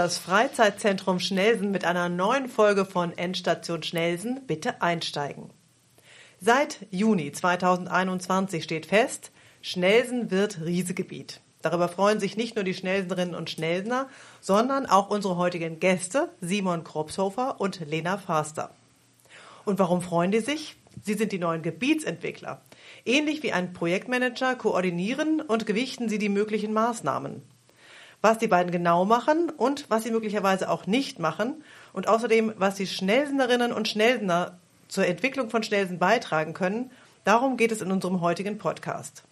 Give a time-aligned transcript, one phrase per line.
[0.00, 4.40] das Freizeitzentrum Schnelsen mit einer neuen Folge von Endstation Schnelsen.
[4.46, 5.50] Bitte einsteigen.
[6.40, 9.30] Seit Juni 2021 steht fest,
[9.60, 11.42] Schnelsen wird Riesegebiet.
[11.60, 14.08] Darüber freuen sich nicht nur die Schnelsenerinnen und Schnelsener,
[14.40, 18.74] sondern auch unsere heutigen Gäste Simon Kropshofer und Lena Faster.
[19.66, 20.76] Und warum freuen die sich?
[21.02, 22.62] Sie sind die neuen Gebietsentwickler.
[23.04, 27.42] Ähnlich wie ein Projektmanager koordinieren und gewichten sie die möglichen Maßnahmen.
[28.22, 32.74] Was die beiden genau machen und was sie möglicherweise auch nicht machen und außerdem, was
[32.74, 36.90] die Schnellsenerinnen und Schnellsener zur Entwicklung von Schnellsen beitragen können,
[37.24, 39.24] darum geht es in unserem heutigen Podcast.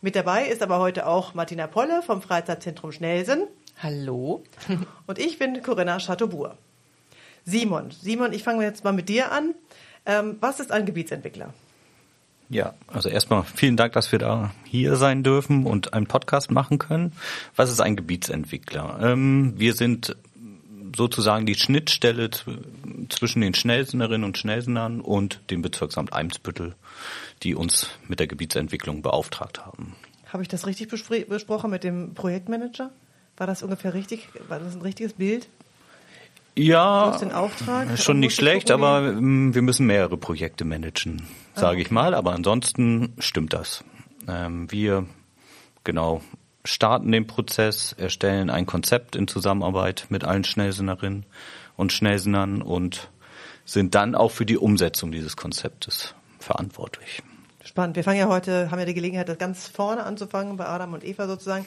[0.00, 3.46] Mit dabei ist aber heute auch Martina Polle vom Freizeitzentrum Schnellsen.
[3.82, 4.42] Hallo.
[5.06, 6.56] Und ich bin Corinna Chateaubourg.
[7.44, 9.54] Simon, Simon, ich fange jetzt mal mit dir an.
[10.04, 11.54] Ähm, was ist ein Gebietsentwickler?
[12.48, 16.78] Ja, also erstmal vielen Dank, dass wir da hier sein dürfen und einen Podcast machen
[16.78, 17.12] können.
[17.56, 18.98] Was ist ein Gebietsentwickler?
[19.02, 20.16] Ähm, wir sind
[20.96, 22.30] sozusagen die Schnittstelle
[23.08, 26.74] zwischen den Schnellsenerinnen und Schnellsenern und dem Bezirksamt Eimsbüttel,
[27.42, 29.94] die uns mit der Gebietsentwicklung beauftragt haben.
[30.26, 32.90] Habe ich das richtig besprochen mit dem Projektmanager?
[33.36, 34.28] War das ungefähr richtig?
[34.48, 35.48] War das ein richtiges Bild?
[36.58, 37.18] Ja,
[37.96, 41.22] schon nicht schlecht, aber ähm, wir müssen mehrere Projekte managen,
[41.54, 42.14] sage ah, ich mal.
[42.14, 43.84] Aber ansonsten stimmt das.
[44.26, 45.06] Ähm, wir
[45.84, 46.22] genau
[46.64, 51.26] starten den Prozess, erstellen ein Konzept in Zusammenarbeit mit allen Schnellsinnerinnen
[51.76, 53.10] und Schnellsinnern und
[53.64, 57.22] sind dann auch für die Umsetzung dieses Konzeptes verantwortlich.
[57.64, 57.96] Spannend.
[57.96, 61.04] Wir fangen ja heute, haben ja die Gelegenheit, das ganz vorne anzufangen, bei Adam und
[61.04, 61.66] Eva sozusagen.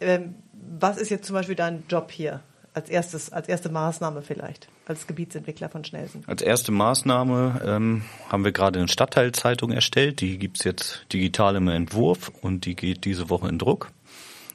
[0.00, 2.42] Ähm, was ist jetzt zum Beispiel dein Job hier?
[2.74, 6.22] Als erstes, als erste Maßnahme vielleicht, als Gebietsentwickler von Schnelsen?
[6.26, 10.20] Als erste Maßnahme ähm, haben wir gerade eine Stadtteilzeitung erstellt.
[10.20, 13.90] Die gibt's jetzt digital im Entwurf und die geht diese Woche in Druck.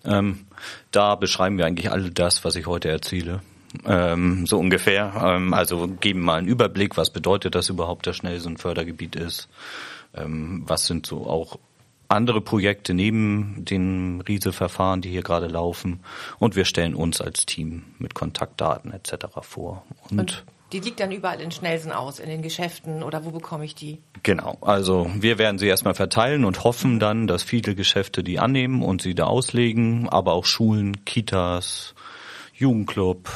[0.06, 0.46] Ähm,
[0.92, 3.42] da beschreiben wir eigentlich all das, was ich heute erzähle.
[3.86, 5.14] Ähm, so ungefähr.
[5.24, 9.50] Ähm, also geben mal einen Überblick, was bedeutet das überhaupt, dass Schnelsen Fördergebiet ist.
[10.14, 11.60] Ähm, was sind so auch
[12.08, 16.02] andere Projekte neben den Riese-Verfahren, die hier gerade laufen.
[16.40, 19.28] Und wir stellen uns als Team mit Kontaktdaten etc.
[19.42, 19.84] vor.
[20.10, 23.66] Und, Und die liegt dann überall in Schnellsen aus, in den Geschäften oder wo bekomme
[23.66, 24.02] ich die?
[24.24, 28.82] Genau, also wir werden sie erstmal verteilen und hoffen dann, dass viele Geschäfte die annehmen
[28.82, 31.94] und sie da auslegen, aber auch Schulen, Kitas,
[32.54, 33.30] Jugendclub,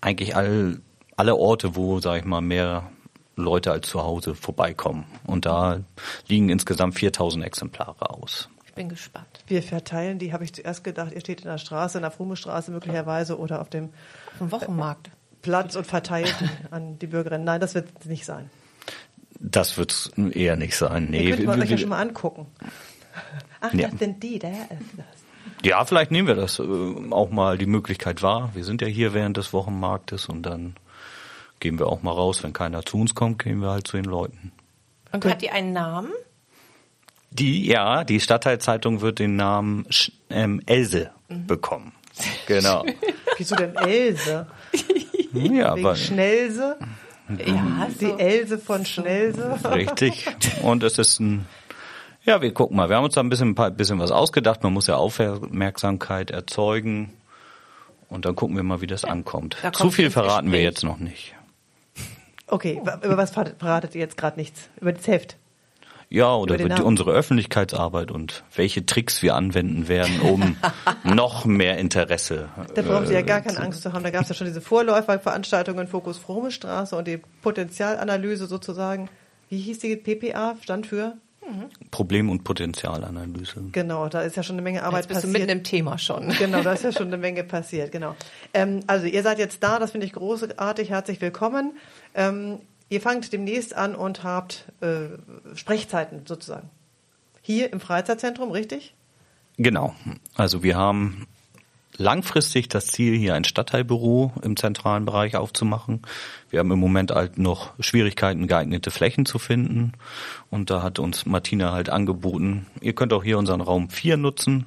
[0.00, 0.80] eigentlich all,
[1.16, 2.90] alle Orte, wo, sag ich mal, mehr
[3.36, 5.04] Leute als zu Hause vorbeikommen.
[5.26, 5.80] Und da
[6.28, 8.48] liegen insgesamt 4000 Exemplare aus.
[8.66, 9.26] Ich bin gespannt.
[9.46, 12.70] Wir verteilen die, habe ich zuerst gedacht, ihr steht in der Straße, in der Frume-Straße
[12.70, 13.90] möglicherweise oder auf dem,
[14.32, 15.10] auf dem Wochenmarkt.
[15.42, 16.34] Platz und verteilt
[16.70, 17.44] an die Bürgerinnen.
[17.44, 18.50] Nein, das wird nicht sein.
[19.38, 21.08] Das wird eher nicht sein.
[21.10, 22.46] Nee, wir, euch ja schon mal angucken.
[23.60, 23.88] Ach, ja.
[23.88, 25.06] das sind die, der ist das.
[25.62, 26.62] Ja, vielleicht nehmen wir das äh,
[27.10, 28.50] auch mal die Möglichkeit wahr.
[28.54, 30.74] Wir sind ja hier während des Wochenmarktes und dann
[31.64, 32.42] gehen wir auch mal raus.
[32.42, 34.52] Wenn keiner zu uns kommt, gehen wir halt zu den Leuten.
[35.12, 36.12] Und hat die einen Namen?
[37.30, 39.86] Die, ja, die Stadtteilzeitung wird den Namen
[40.28, 41.46] ähm, Else mhm.
[41.46, 41.92] bekommen.
[42.46, 42.84] Genau.
[43.38, 44.46] Wieso denn Else?
[44.72, 46.76] ja, Wegen aber Schnellse?
[47.30, 47.98] Ja, so.
[47.98, 49.58] die Else von Schnellse.
[49.64, 50.26] Richtig.
[50.62, 51.46] Und es ist ein,
[52.24, 52.90] ja, wir gucken mal.
[52.90, 54.62] Wir haben uns da ein bisschen, ein bisschen was ausgedacht.
[54.62, 57.14] Man muss ja Aufmerksamkeit erzeugen.
[58.10, 59.56] Und dann gucken wir mal, wie das ankommt.
[59.62, 61.34] Da Zu viel verraten wir jetzt noch nicht.
[62.54, 64.68] Okay, über was verratet ihr jetzt gerade nichts?
[64.80, 65.36] Über das Heft?
[66.08, 70.56] Ja, oder über die, unsere Öffentlichkeitsarbeit und welche Tricks wir anwenden werden, um
[71.02, 72.50] noch mehr Interesse.
[72.76, 74.04] Da brauchen Sie ja gar keine Angst zu haben.
[74.04, 79.10] Da gab es ja schon diese Vorläuferveranstaltungen Fokus Fromme Straße und die Potenzialanalyse sozusagen.
[79.48, 80.54] Wie hieß die PPA?
[80.62, 81.14] Stand für?
[81.90, 83.64] Problem- und Potenzialanalyse.
[83.72, 85.34] Genau, da ist ja schon eine Menge Arbeit jetzt bist passiert.
[85.34, 86.28] du mitten im Thema schon.
[86.38, 88.16] Genau, da ist ja schon eine Menge passiert, genau.
[88.52, 91.76] Ähm, also ihr seid jetzt da, das finde ich großartig, herzlich willkommen.
[92.14, 96.70] Ähm, ihr fangt demnächst an und habt äh, Sprechzeiten sozusagen.
[97.42, 98.94] Hier im Freizeitzentrum, richtig?
[99.56, 99.94] Genau.
[100.34, 101.26] Also wir haben
[101.96, 106.02] langfristig das Ziel, hier ein Stadtteilbüro im zentralen Bereich aufzumachen.
[106.50, 109.92] Wir haben im Moment halt noch Schwierigkeiten, geeignete Flächen zu finden.
[110.50, 114.66] Und da hat uns Martina halt angeboten, ihr könnt auch hier unseren Raum 4 nutzen.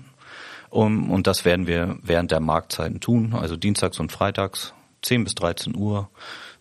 [0.70, 3.34] Um, und das werden wir während der Marktzeiten tun.
[3.34, 6.10] Also dienstags und freitags, 10 bis 13 Uhr,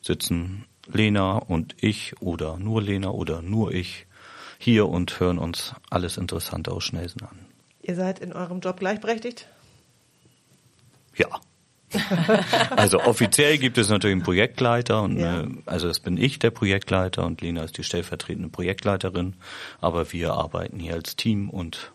[0.01, 4.07] sitzen Lena und ich oder nur Lena oder nur ich
[4.59, 7.47] hier und hören uns alles Interessante aus Schnelsen an.
[7.83, 9.49] Ihr seid in eurem Job gleichberechtigt?
[11.17, 11.29] Ja.
[12.71, 15.43] also offiziell gibt es natürlich einen Projektleiter und ja.
[15.43, 19.35] äh, also das bin ich der Projektleiter und Lena ist die stellvertretende Projektleiterin,
[19.81, 21.93] aber wir arbeiten hier als Team und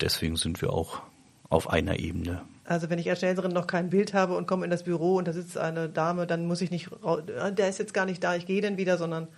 [0.00, 1.02] deswegen sind wir auch
[1.48, 2.42] auf einer Ebene.
[2.64, 5.28] Also wenn ich als Schnellserin noch kein Bild habe und komme in das Büro und
[5.28, 8.34] da sitzt eine Dame, dann muss ich nicht, äh, der ist jetzt gar nicht da,
[8.34, 9.28] ich gehe dann wieder, sondern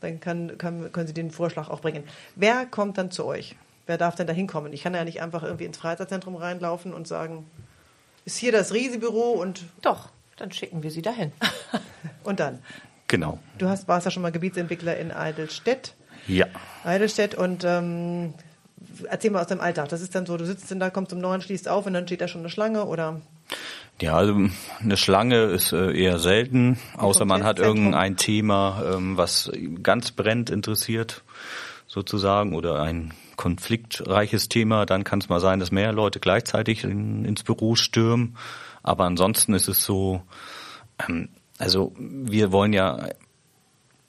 [0.00, 2.04] dann kann, kann, können Sie den Vorschlag auch bringen.
[2.36, 3.56] Wer kommt dann zu euch?
[3.86, 4.72] Wer darf denn da hinkommen?
[4.72, 7.46] Ich kann ja nicht einfach irgendwie ins Freizeitzentrum reinlaufen und sagen,
[8.24, 11.32] ist hier das Riesebüro und, Doch, dann schicken wir sie dahin.
[12.24, 12.60] und dann.
[13.08, 13.38] Genau.
[13.58, 15.94] Du hast, warst ja schon mal Gebietsentwickler in Eidelstedt.
[16.26, 16.46] Ja.
[16.84, 18.34] Eidelstedt und ähm,
[19.08, 19.88] erzähl mal aus deinem Alltag.
[19.90, 22.06] Das ist dann so, du sitzt dann da, kommst um neun, schließt auf und dann
[22.06, 23.20] steht da schon eine Schlange oder
[24.00, 24.34] Ja, also
[24.80, 30.48] eine Schlange ist äh, eher selten, außer man hat irgendein Thema, ähm, was ganz brennend
[30.50, 31.22] interessiert,
[31.86, 37.24] sozusagen, oder ein konfliktreiches Thema, dann kann es mal sein, dass mehr Leute gleichzeitig in,
[37.24, 38.36] ins Büro stürmen.
[38.82, 40.22] Aber ansonsten ist es so,
[41.08, 41.28] ähm,
[41.58, 43.08] also wir wollen ja,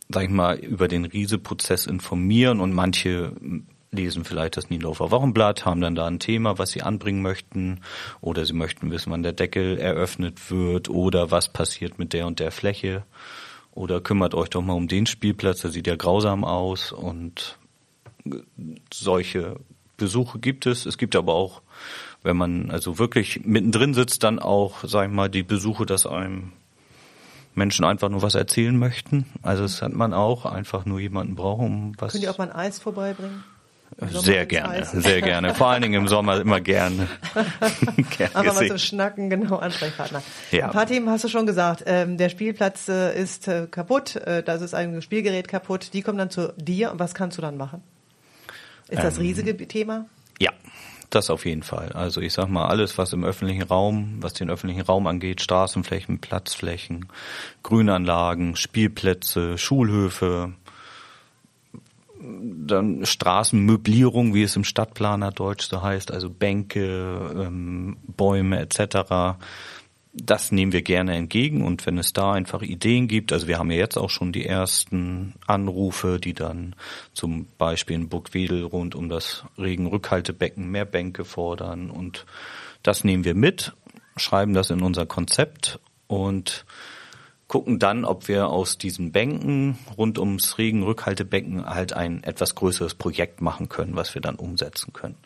[0.10, 3.34] sag ich mal, über den Riese-Prozess informieren und manche
[3.96, 7.82] lesen vielleicht das Niendorfer Wochenblatt, haben dann da ein Thema, was sie anbringen möchten,
[8.22, 12.40] oder sie möchten wissen, wann der Deckel eröffnet wird, oder was passiert mit der und
[12.40, 13.04] der Fläche,
[13.72, 17.58] oder kümmert euch doch mal um den Spielplatz, der sieht ja grausam aus, und
[18.94, 19.58] solche
[19.98, 20.86] Besuche gibt es.
[20.86, 21.62] Es gibt aber auch,
[22.24, 26.52] wenn man also wirklich mittendrin sitzt, dann auch, sag ich mal, die Besuche, dass einem
[27.54, 29.26] Menschen einfach nur was erzählen möchten.
[29.42, 32.12] Also das hat man auch, einfach nur jemanden brauchen, um was.
[32.12, 33.44] könnt ihr auch mal ein Eis vorbeibringen?
[34.10, 35.54] Sehr gerne, sehr gerne.
[35.54, 37.08] Vor allen Dingen im Sommer immer gerne.
[38.18, 40.22] Gern Aber mal zum Schnacken, genau, Ansprechpartner.
[40.52, 40.66] Ja.
[40.66, 41.84] Ein paar Themen hast du schon gesagt.
[41.86, 45.94] Ähm, der Spielplatz äh, ist äh, kaputt, äh, das ist ein Spielgerät kaputt.
[45.94, 47.84] Die kommen dann zu dir und was kannst du dann machen?
[48.90, 50.06] Ist das Ähm, riesige Thema?
[50.40, 50.52] Ja,
[51.10, 51.92] das auf jeden Fall.
[51.94, 56.20] Also ich sag mal, alles, was im öffentlichen Raum, was den öffentlichen Raum angeht, Straßenflächen,
[56.20, 57.08] Platzflächen,
[57.64, 60.54] Grünanlagen, Spielplätze, Schulhöfe,
[62.20, 69.38] dann Straßenmöblierung, wie es im Stadtplaner Deutsch so heißt, also Bänke, ähm, Bäume etc.
[70.18, 71.62] Das nehmen wir gerne entgegen.
[71.64, 74.46] Und wenn es da einfach Ideen gibt, also wir haben ja jetzt auch schon die
[74.46, 76.76] ersten Anrufe, die dann
[77.14, 81.90] zum Beispiel in Burgwedel rund um das Regenrückhaltebecken mehr Bänke fordern.
[81.90, 82.26] Und
[82.82, 83.74] das nehmen wir mit,
[84.16, 86.66] schreiben das in unser Konzept und
[87.48, 93.42] gucken dann, ob wir aus diesen Bänken rund ums Regenrückhaltebecken halt ein etwas größeres Projekt
[93.42, 95.18] machen können, was wir dann umsetzen können.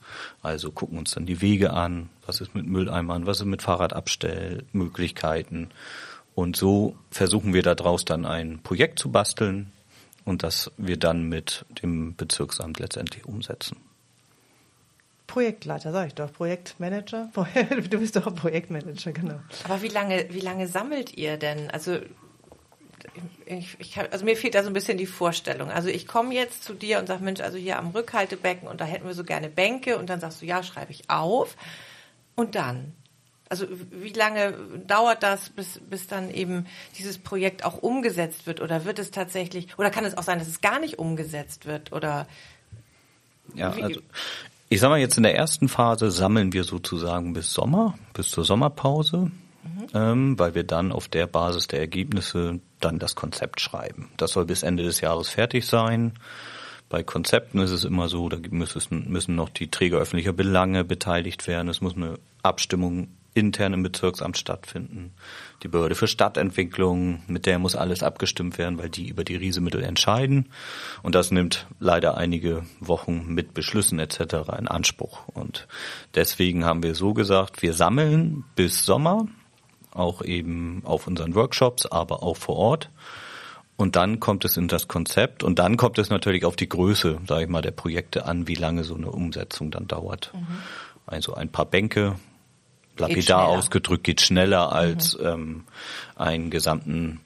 [0.41, 5.69] Also gucken uns dann die Wege an, was ist mit Mülleimern, was ist mit Fahrradabstellmöglichkeiten.
[6.35, 9.71] Und so versuchen wir daraus dann ein Projekt zu basteln
[10.25, 13.77] und das wir dann mit dem Bezirksamt letztendlich umsetzen.
[15.29, 16.31] Projektleiter, sag ich doch.
[16.33, 17.29] Projektmanager?
[17.89, 19.39] Du bist doch Projektmanager, genau.
[19.63, 21.69] Aber wie lange, wie lange sammelt ihr denn?
[21.71, 21.99] Also,
[23.45, 25.69] ich, ich, hab- also mir fehlt da so ein bisschen die Vorstellung.
[25.71, 28.85] Also ich komme jetzt zu dir und sage, Mensch, also hier am Rückhaltebecken und da
[28.85, 31.55] hätten wir so gerne Bänke und dann sagst du, ja, schreibe ich auf.
[32.35, 32.93] Und dann?
[33.49, 34.53] Also wie lange
[34.85, 36.67] dauert das, bis, bis dann eben
[36.97, 38.61] dieses Projekt auch umgesetzt wird?
[38.61, 41.91] Oder wird es tatsächlich, oder kann es auch sein, dass es gar nicht umgesetzt wird?
[41.91, 42.27] Oder
[43.55, 44.01] Ja, Wie- also
[44.69, 48.45] ich sag mal, jetzt in der ersten Phase sammeln wir sozusagen bis Sommer, bis zur
[48.45, 49.31] Sommerpause,
[49.95, 54.09] ähm, weil wir dann auf der Basis der Ergebnisse dann das Konzept schreiben.
[54.17, 56.13] Das soll bis Ende des Jahres fertig sein.
[56.87, 61.47] Bei Konzepten ist es immer so, da müssen, müssen noch die Träger öffentlicher Belange beteiligt
[61.47, 61.67] werden.
[61.67, 65.13] Es muss eine Abstimmung intern im Bezirksamt stattfinden.
[65.63, 69.83] Die Behörde für Stadtentwicklung, mit der muss alles abgestimmt werden, weil die über die Riesemittel
[69.83, 70.49] entscheiden.
[71.03, 74.19] Und das nimmt leider einige Wochen mit Beschlüssen etc.
[74.57, 75.27] in Anspruch.
[75.27, 75.67] Und
[76.15, 79.27] deswegen haben wir so gesagt, wir sammeln bis Sommer,
[79.91, 82.89] auch eben auf unseren Workshops, aber auch vor Ort.
[83.75, 87.19] Und dann kommt es in das Konzept und dann kommt es natürlich auf die Größe,
[87.27, 90.33] sage ich mal, der Projekte an, wie lange so eine Umsetzung dann dauert.
[91.05, 92.15] Also ein paar Bänke,
[92.99, 95.63] lapidar ausgedrückt, geht schneller als ähm,
[96.15, 97.21] einen gesamten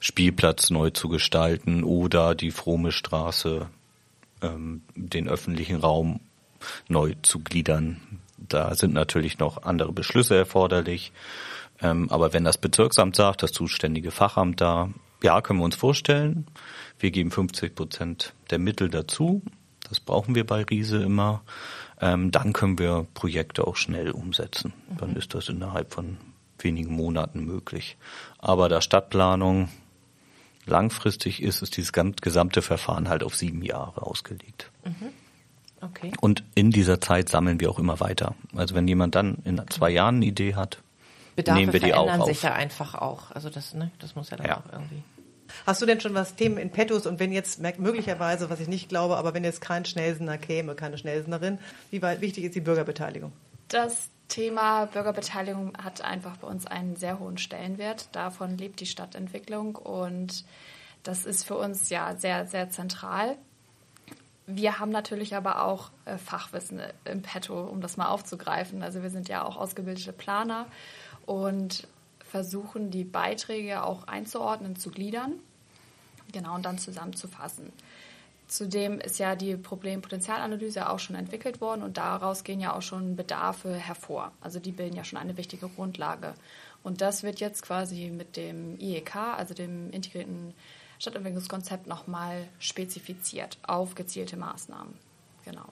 [0.00, 3.68] Spielplatz neu zu gestalten oder die Frome Straße,
[4.42, 6.20] ähm, den öffentlichen Raum
[6.88, 8.00] neu zu gliedern.
[8.36, 11.12] Da sind natürlich noch andere Beschlüsse erforderlich.
[11.80, 14.90] Ähm, aber wenn das Bezirksamt sagt, das zuständige Fachamt da,
[15.22, 16.46] ja, können wir uns vorstellen,
[16.98, 19.42] wir geben 50 Prozent der Mittel dazu.
[19.88, 21.42] Das brauchen wir bei Riese immer.
[22.00, 24.72] Ähm, dann können wir Projekte auch schnell umsetzen.
[24.98, 26.16] Dann ist das innerhalb von
[26.58, 27.96] wenigen Monaten möglich.
[28.38, 29.68] Aber da Stadtplanung
[30.66, 34.70] langfristig ist, ist dieses gesamte Verfahren halt auf sieben Jahre ausgelegt.
[35.80, 36.12] okay.
[36.20, 38.34] Und in dieser Zeit sammeln wir auch immer weiter.
[38.54, 40.82] Also wenn jemand dann in zwei Jahren eine Idee hat,
[41.36, 42.28] Bedarfe nehmen wir die auch verändern auf.
[42.28, 43.30] sich ja einfach auch.
[43.30, 44.56] Also das, ne, das muss ja dann Ja.
[44.58, 45.02] auch irgendwie.
[45.66, 48.88] Hast du denn schon was Themen in pettos und wenn jetzt möglicherweise, was ich nicht
[48.88, 51.58] glaube, aber wenn jetzt kein Schnellsener käme, keine Schnellsenerin,
[51.90, 53.32] wie weit wichtig ist die Bürgerbeteiligung?
[53.68, 58.08] Das Thema Bürgerbeteiligung hat einfach bei uns einen sehr hohen Stellenwert.
[58.12, 60.44] Davon lebt die Stadtentwicklung und
[61.02, 63.36] das ist für uns ja sehr, sehr zentral.
[64.46, 68.82] Wir haben natürlich aber auch äh, Fachwissen im Petto, um das mal aufzugreifen.
[68.82, 70.66] Also wir sind ja auch ausgebildete Planer
[71.26, 71.86] und
[72.28, 75.34] versuchen die Beiträge auch einzuordnen, zu gliedern,
[76.32, 77.72] genau und dann zusammenzufassen.
[78.46, 83.14] Zudem ist ja die Problempotenzialanalyse auch schon entwickelt worden und daraus gehen ja auch schon
[83.14, 84.32] Bedarfe hervor.
[84.40, 86.34] Also die bilden ja schon eine wichtige Grundlage.
[86.82, 90.54] Und das wird jetzt quasi mit dem IEK, also dem integrierten
[90.98, 94.94] Stadtentwicklungskonzept, nochmal spezifiziert auf gezielte Maßnahmen.
[95.44, 95.66] Genau.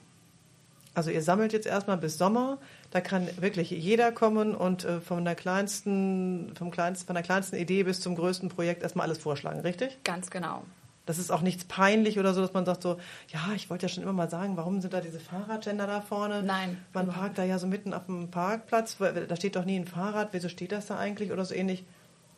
[0.97, 2.57] Also ihr sammelt jetzt erstmal bis Sommer,
[2.89, 7.55] da kann wirklich jeder kommen und äh, von der kleinsten, vom kleinsten, von der kleinsten
[7.55, 9.99] Idee bis zum größten Projekt erstmal alles vorschlagen, richtig?
[10.03, 10.63] Ganz genau.
[11.05, 13.89] Das ist auch nichts peinlich oder so, dass man sagt so, ja, ich wollte ja
[13.89, 16.41] schon immer mal sagen, warum sind da diese Fahrradständer da vorne?
[16.41, 16.83] Nein.
[16.93, 20.29] Man parkt da ja so mitten auf dem Parkplatz, da steht doch nie ein Fahrrad,
[20.31, 21.85] wieso steht das da eigentlich oder so ähnlich.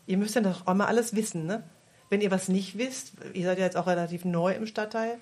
[0.06, 1.64] Ihr müsst ja doch auch mal alles wissen, ne?
[2.10, 5.18] Wenn ihr was nicht wisst, ihr seid ja jetzt auch relativ neu im Stadtteil,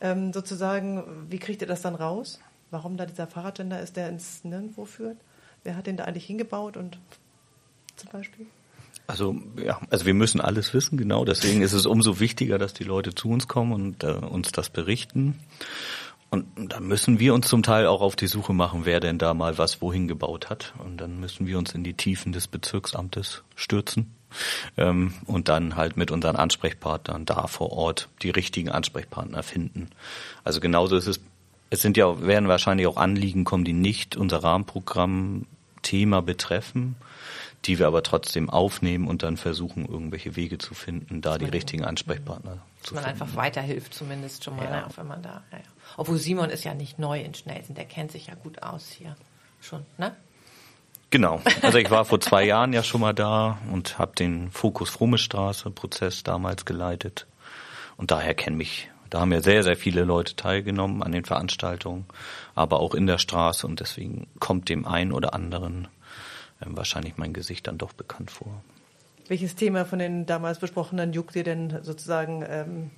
[0.00, 2.40] ähm, sozusagen, wie kriegt ihr das dann raus?
[2.70, 5.18] Warum da dieser Fahrradständer ist, der ins Nirgendwo führt?
[5.64, 6.98] Wer hat den da eigentlich hingebaut und
[7.96, 8.46] zum Beispiel?
[9.06, 11.24] Also ja, also wir müssen alles wissen, genau.
[11.24, 14.70] Deswegen ist es umso wichtiger, dass die Leute zu uns kommen und äh, uns das
[14.70, 15.40] berichten.
[16.30, 19.34] Und da müssen wir uns zum Teil auch auf die Suche machen, wer denn da
[19.34, 20.74] mal was wohin gebaut hat.
[20.78, 24.14] Und dann müssen wir uns in die Tiefen des Bezirksamtes stürzen
[24.76, 29.90] ähm, und dann halt mit unseren Ansprechpartnern da vor Ort die richtigen Ansprechpartner finden.
[30.44, 31.20] Also genauso ist es.
[31.70, 35.46] Es sind ja werden wahrscheinlich auch Anliegen kommen, die nicht unser Rahmenprogramm
[35.82, 36.96] Thema betreffen
[37.66, 41.84] die wir aber trotzdem aufnehmen und dann versuchen, irgendwelche Wege zu finden, da die richtigen
[41.84, 43.20] Ansprechpartner zu man finden.
[43.22, 44.70] einfach weiterhilft zumindest schon mal, Ja.
[44.70, 45.58] ne, auch wenn man da, ja.
[45.96, 49.16] Obwohl Simon ist ja nicht neu in Schnelsen, der kennt sich ja gut aus hier
[49.60, 50.16] schon, ne?
[51.10, 51.40] Genau.
[51.60, 55.18] Also ich war vor zwei Jahren ja schon mal da und habe den Fokus Fromme
[55.18, 57.26] Straße Prozess damals geleitet.
[57.96, 62.06] Und daher kennen mich, da haben ja sehr, sehr viele Leute teilgenommen an den Veranstaltungen,
[62.54, 65.88] aber auch in der Straße und deswegen kommt dem einen oder anderen
[66.64, 68.62] ähm, wahrscheinlich mein Gesicht dann doch bekannt vor.
[69.28, 72.90] Welches Thema von den damals besprochenen juckt dir denn sozusagen ähm,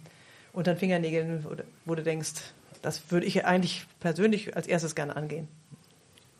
[0.52, 1.46] unter den Fingernägeln,
[1.84, 2.32] wo du denkst,
[2.82, 5.48] das würde ich eigentlich persönlich als erstes gerne angehen?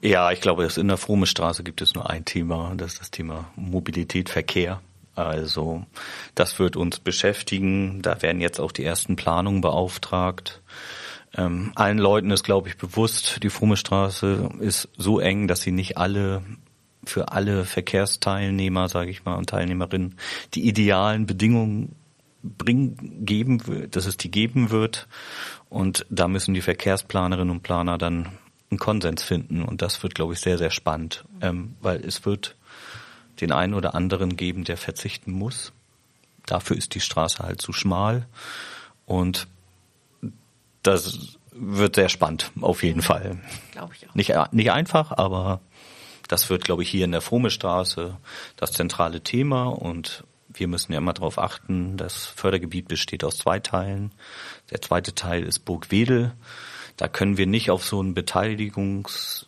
[0.00, 3.00] Ja, ich glaube, dass in der Fromme Straße gibt es nur ein Thema, das ist
[3.00, 4.80] das Thema Mobilität, Verkehr.
[5.14, 5.85] Also
[6.35, 8.02] das wird uns beschäftigen.
[8.02, 10.62] Da werden jetzt auch die ersten Planungen beauftragt.
[11.35, 15.73] Ähm, allen Leuten ist, glaube ich, bewusst, die Fromme Straße ist so eng, dass sie
[15.73, 16.42] nicht alle
[17.04, 20.14] für alle Verkehrsteilnehmer, sage ich mal, und Teilnehmerinnen
[20.54, 21.97] die idealen Bedingungen
[22.42, 25.09] bringen, geben wird, dass es die geben wird.
[25.69, 28.28] Und da müssen die Verkehrsplanerinnen und Planer dann
[28.71, 29.62] einen Konsens finden.
[29.62, 32.57] Und das wird, glaube ich, sehr, sehr spannend, ähm, weil es wird
[33.42, 35.72] den einen oder anderen geben, der verzichten muss.
[36.46, 38.26] Dafür ist die Straße halt zu schmal.
[39.04, 39.46] Und
[40.82, 43.38] das wird sehr spannend, auf jeden Fall.
[43.72, 44.14] Glaube ich auch.
[44.14, 45.61] Nicht, nicht einfach, aber
[46.28, 48.16] das wird, glaube ich, hier in der Fromme Straße
[48.56, 53.58] das zentrale Thema und wir müssen ja immer darauf achten, das Fördergebiet besteht aus zwei
[53.58, 54.12] Teilen.
[54.70, 56.32] Der zweite Teil ist Burg Wedel.
[56.96, 59.46] Da können wir nicht auf so einen Beteiligungs,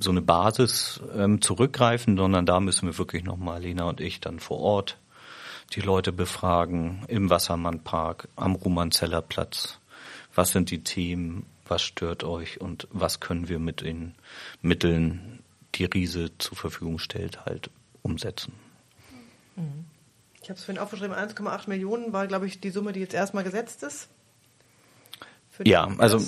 [0.00, 4.40] so eine Basis ähm, zurückgreifen, sondern da müssen wir wirklich nochmal, Lena und ich, dann
[4.40, 4.98] vor Ort
[5.72, 9.78] die Leute befragen, im Wassermannpark, am Romanzeller Platz.
[10.34, 11.46] Was sind die Themen?
[11.66, 12.60] Was stört euch?
[12.60, 14.14] Und was können wir mit den
[14.62, 15.40] Mitteln,
[15.76, 17.70] die Riese zur Verfügung stellt, halt
[18.02, 18.52] umsetzen?
[20.42, 23.44] Ich habe es vorhin aufgeschrieben, 1,8 Millionen war, glaube ich, die Summe, die jetzt erstmal
[23.44, 24.08] gesetzt ist.
[25.64, 26.18] Ja, also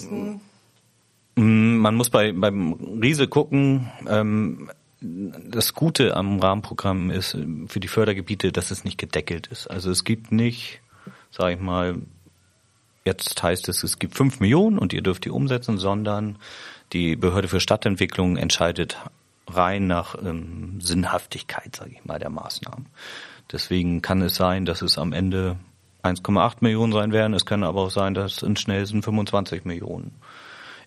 [1.34, 3.90] Man muss bei beim Riese gucken.
[4.06, 4.70] Ähm,
[5.00, 9.66] das Gute am Rahmenprogramm ist äh, für die Fördergebiete, dass es nicht gedeckelt ist.
[9.68, 10.80] Also es gibt nicht,
[11.30, 11.96] sage ich mal,
[13.04, 16.38] jetzt heißt es, es gibt fünf Millionen und ihr dürft die umsetzen, sondern
[16.92, 18.98] die Behörde für Stadtentwicklung entscheidet
[19.48, 22.86] rein nach ähm, Sinnhaftigkeit, sage ich mal, der Maßnahmen.
[23.50, 25.56] Deswegen kann es sein, dass es am Ende
[26.02, 27.34] 1,8 Millionen sein werden.
[27.34, 30.12] Es kann aber auch sein, dass in Schnellsen 25 Millionen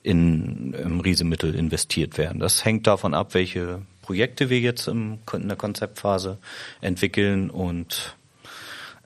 [0.05, 2.39] in ähm, Riesemittel investiert werden.
[2.39, 6.38] Das hängt davon ab, welche Projekte wir jetzt im, in der Konzeptphase
[6.79, 8.15] entwickeln und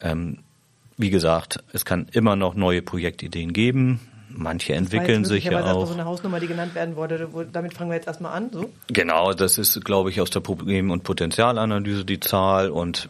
[0.02, 0.40] ähm,
[0.98, 4.02] wie gesagt, es kann immer noch neue Projektideen geben.
[4.32, 5.88] Manche entwickeln Das sich ja auch.
[5.88, 7.32] so eine Hausnummer, die genannt werden wollte.
[7.34, 8.52] Wo- Damit fangen wir jetzt erstmal an.
[8.52, 8.70] So.
[8.88, 13.10] Genau, das ist, glaube ich, aus der Problem- und Potenzialanalyse die Zahl und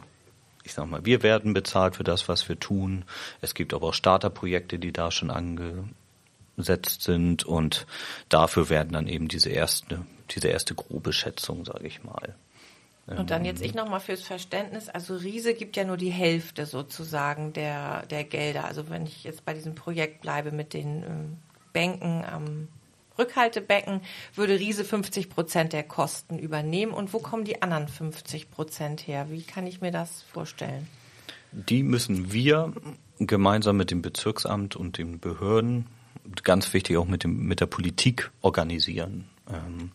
[0.64, 3.04] ich sag mal, wir werden bezahlt für das, was wir tun.
[3.42, 5.32] Es gibt aber auch Starterprojekte, die da schon
[6.60, 7.88] angesetzt sind und
[8.28, 12.36] dafür werden dann eben diese ersten diese erste grobe Schätzung, sage ich mal.
[13.08, 14.90] Und dann jetzt ich nochmal fürs Verständnis.
[14.90, 18.66] Also Riese gibt ja nur die Hälfte sozusagen der, der Gelder.
[18.66, 21.38] Also wenn ich jetzt bei diesem Projekt bleibe mit den ähm,
[21.74, 22.68] Bänken am
[23.18, 24.02] Rückhaltebecken,
[24.36, 26.94] würde Riese 50 Prozent der Kosten übernehmen.
[26.94, 29.32] Und wo kommen die anderen 50 Prozent her?
[29.32, 30.88] Wie kann ich mir das vorstellen?
[31.52, 32.72] Die müssen wir
[33.20, 35.88] gemeinsam mit dem Bezirksamt und den Behörden,
[36.44, 39.26] ganz wichtig auch mit, dem, mit der Politik organisieren.
[39.52, 39.92] Ähm,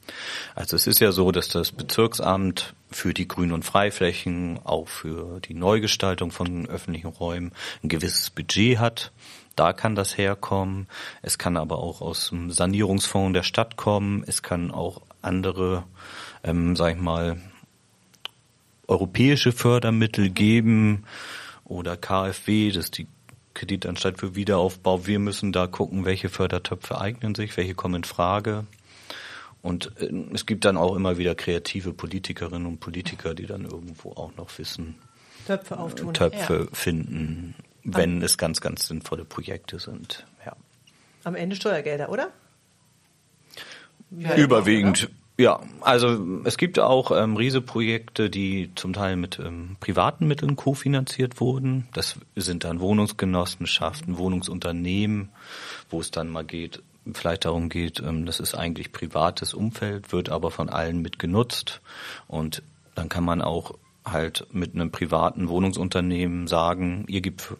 [0.55, 5.41] also es ist ja so, dass das Bezirksamt für die Grün- und Freiflächen, auch für
[5.41, 9.13] die Neugestaltung von öffentlichen Räumen ein gewisses Budget hat.
[9.57, 10.89] Da kann das herkommen.
[11.23, 14.25] Es kann aber auch aus dem Sanierungsfonds der Stadt kommen.
[14.27, 15.85] Es kann auch andere,
[16.43, 17.41] ähm, sag ich mal,
[18.87, 21.05] europäische Fördermittel geben
[21.65, 23.07] oder KfW, das ist die
[23.55, 25.07] Kreditanstalt für Wiederaufbau.
[25.07, 28.67] Wir müssen da gucken, welche Fördertöpfe eignen sich, welche kommen in Frage.
[29.63, 34.11] Und äh, es gibt dann auch immer wieder kreative Politikerinnen und Politiker, die dann irgendwo
[34.13, 34.97] auch noch wissen,
[35.47, 36.15] Töpfe auftun.
[36.15, 36.77] Töpfe ja.
[36.77, 40.27] finden, wenn Am es ganz, ganz sinnvolle Projekte sind.
[40.45, 40.57] Ja.
[41.25, 42.31] Am Ende Steuergelder, oder?
[44.11, 45.05] Ja, Überwiegend.
[45.05, 45.24] Oder?
[45.37, 51.41] Ja, also es gibt auch ähm, Riese-Projekte, die zum Teil mit ähm, privaten Mitteln kofinanziert
[51.41, 51.89] wurden.
[51.93, 55.31] Das sind dann Wohnungsgenossenschaften, Wohnungsunternehmen,
[55.91, 60.29] wo es dann mal geht, vielleicht darum geht, ähm, das ist eigentlich privates Umfeld, wird
[60.29, 61.81] aber von allen mit genutzt
[62.29, 62.63] und
[62.95, 63.75] dann kann man auch
[64.05, 67.55] halt mit einem privaten Wohnungsunternehmen sagen, ihr gibt,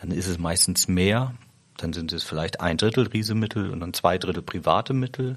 [0.00, 1.34] dann ist es meistens mehr,
[1.76, 5.36] dann sind es vielleicht ein Drittel Riesemittel und dann zwei Drittel private Mittel.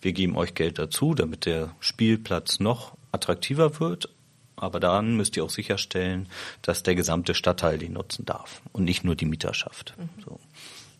[0.00, 4.08] Wir geben euch Geld dazu, damit der Spielplatz noch attraktiver wird.
[4.56, 6.28] Aber dann müsst ihr auch sicherstellen,
[6.62, 9.94] dass der gesamte Stadtteil den nutzen darf und nicht nur die Mieterschaft.
[9.96, 10.22] Mhm.
[10.24, 10.40] So.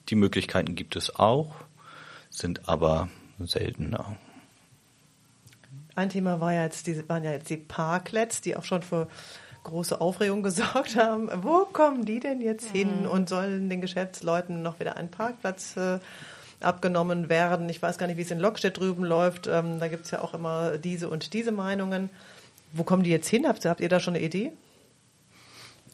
[0.08, 1.54] Die Möglichkeiten gibt es auch
[2.30, 3.08] sind aber
[3.38, 4.16] seltener.
[5.94, 9.08] Ein Thema war ja jetzt die, waren ja jetzt die Parklets, die auch schon für
[9.64, 11.28] große Aufregung gesorgt haben.
[11.42, 13.08] Wo kommen die denn jetzt hin mhm.
[13.08, 15.98] und sollen den Geschäftsleuten noch wieder ein Parkplatz äh,
[16.60, 17.68] abgenommen werden?
[17.68, 19.46] Ich weiß gar nicht, wie es in Lockstedt drüben läuft.
[19.46, 22.10] Ähm, da gibt es ja auch immer diese und diese Meinungen.
[22.72, 23.46] Wo kommen die jetzt hin?
[23.46, 24.52] Habt, habt ihr da schon eine Idee?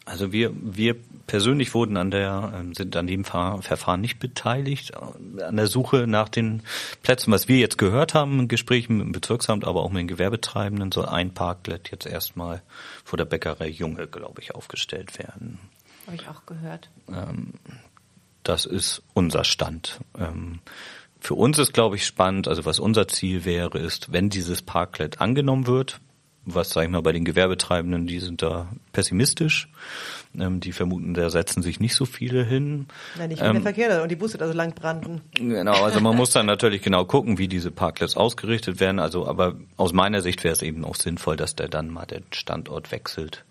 [0.06, 0.96] Also wir, wir
[1.26, 6.06] persönlich wurden an der, ähm, sind an dem Verfahren nicht beteiligt, äh, an der Suche
[6.06, 6.62] nach den
[7.02, 7.32] Plätzen.
[7.32, 10.92] Was wir jetzt gehört haben in Gesprächen mit dem Bezirksamt, aber auch mit den Gewerbetreibenden,
[10.92, 12.62] soll ein Parklet jetzt erstmal
[13.02, 15.58] vor der Bäckerei Junge, glaube ich, aufgestellt werden.
[16.06, 16.90] Habe ich auch gehört.
[17.08, 17.54] Ähm,
[18.44, 19.98] das ist unser Stand.
[20.18, 20.60] Ähm,
[21.18, 25.20] für uns ist, glaube ich, spannend, also was unser Ziel wäre, ist, wenn dieses Parklet
[25.20, 26.00] angenommen wird,
[26.46, 29.68] was, sag ich mal, bei den Gewerbetreibenden, die sind da pessimistisch.
[30.38, 32.86] Ähm, die vermuten, da setzen sich nicht so viele hin.
[33.16, 35.22] Nein, nicht ähm, der Verkehr und die Busse da so lang brannten.
[35.32, 38.98] Genau, also man muss dann natürlich genau gucken, wie diese Parklets ausgerichtet werden.
[38.98, 42.24] Also, aber aus meiner Sicht wäre es eben auch sinnvoll, dass der dann mal den
[42.32, 43.44] Standort wechselt.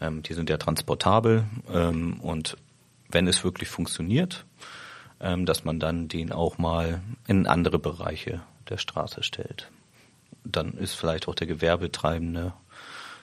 [0.00, 2.56] Ähm, die sind ja transportabel ähm, und
[3.12, 4.44] wenn es wirklich funktioniert,
[5.20, 9.70] ähm, dass man dann den auch mal in andere Bereiche der Straße stellt
[10.44, 12.52] dann ist vielleicht auch der Gewerbetreibende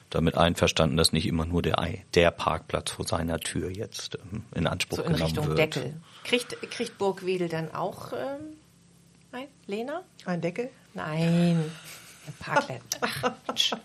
[0.09, 1.77] damit einverstanden, dass nicht immer nur der,
[2.15, 5.59] der Parkplatz vor seiner Tür jetzt ähm, in Anspruch so in genommen Richtung wird.
[5.59, 5.93] Deckel.
[6.23, 8.57] Kriegt, kriegt Burgwedel dann auch ähm,
[9.31, 10.03] ein, Lena?
[10.25, 10.69] Ein Deckel?
[10.95, 11.63] Nein,
[12.25, 13.75] ein Parkplatz.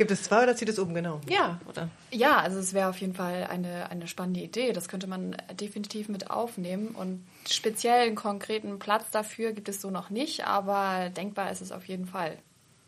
[0.00, 1.20] Gibt es zwei oder zieht es um, genau?
[1.28, 1.90] Ja, oder?
[2.10, 4.72] Ja, also es wäre auf jeden Fall eine, eine spannende Idee.
[4.72, 6.94] Das könnte man definitiv mit aufnehmen.
[6.94, 11.70] Und speziell einen konkreten Platz dafür gibt es so noch nicht, aber denkbar ist es
[11.70, 12.38] auf jeden Fall,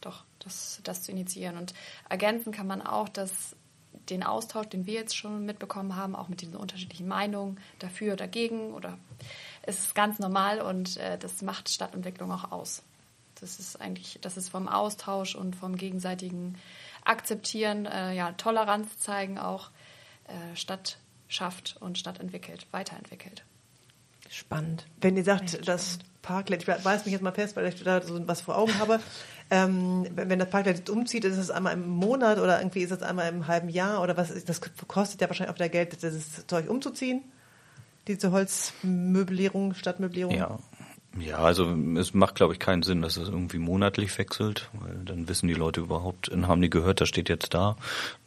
[0.01, 1.59] doch das, das zu initiieren.
[1.59, 1.75] Und
[2.09, 3.57] ergänzen kann man auch, dass
[4.09, 8.73] den Austausch, den wir jetzt schon mitbekommen haben, auch mit diesen unterschiedlichen Meinungen dafür, dagegen
[8.73, 8.97] oder
[9.61, 12.83] es ist ganz normal und äh, das macht Stadtentwicklung auch aus.
[13.39, 16.57] Das ist eigentlich, das ist vom Austausch und vom gegenseitigen
[17.05, 19.71] akzeptieren, äh, ja, Toleranz zeigen auch,
[20.27, 23.45] äh, Stadt schafft und Stadt entwickelt, weiterentwickelt.
[24.29, 24.87] Spannend.
[25.01, 28.27] Wenn ihr sagt, das Parklet, ich weiß mich jetzt mal fest, weil ich da so
[28.27, 29.01] was vor Augen habe,
[29.51, 33.03] ähm, wenn das Parklet jetzt umzieht, ist es einmal im Monat oder irgendwie ist es
[33.03, 36.47] einmal im halben Jahr oder was ist, das kostet ja wahrscheinlich auch wieder Geld, das
[36.47, 37.25] Zeug umzuziehen,
[38.07, 40.35] diese Holzmöblierung, Stadtmöblierung.
[40.35, 40.59] Ja,
[41.19, 45.29] ja, also es macht, glaube ich, keinen Sinn, dass es irgendwie monatlich wechselt, weil dann
[45.29, 47.77] wissen die Leute überhaupt, haben die gehört, das steht jetzt da,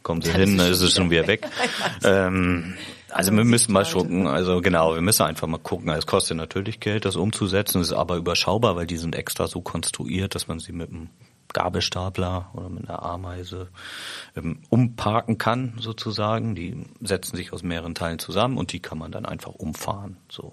[0.02, 1.48] kommen sie ja, hin, dann ist es schon wieder weg.
[2.04, 2.74] ähm,
[3.10, 5.88] also wir müssen mal gucken, also genau, wir müssen einfach mal gucken.
[5.90, 9.60] Es kostet natürlich Geld, das umzusetzen, es ist aber überschaubar, weil die sind extra so
[9.62, 11.08] konstruiert, dass man sie mit einem
[11.52, 13.68] Gabelstapler oder mit einer Ameise
[14.36, 16.54] ähm, umparken kann, sozusagen.
[16.54, 20.18] Die setzen sich aus mehreren Teilen zusammen und die kann man dann einfach umfahren.
[20.28, 20.52] So.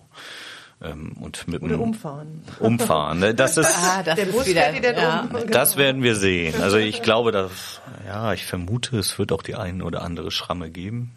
[0.81, 2.41] Ähm, und mit Oder umfahren.
[2.59, 3.19] Umfahren.
[3.19, 3.33] Ne?
[3.35, 5.21] Das ist, Ah, das Der ist Bus wieder, ja.
[5.21, 5.47] um.
[5.49, 6.61] das werden wir sehen.
[6.61, 10.69] Also ich glaube, dass, ja, ich vermute, es wird auch die ein oder andere Schramme
[10.69, 11.15] geben.